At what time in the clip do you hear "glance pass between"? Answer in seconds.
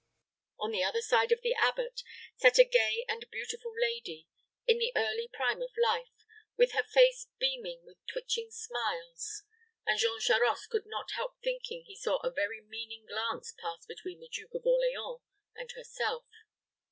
13.05-14.19